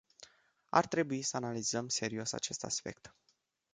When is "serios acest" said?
1.87-2.63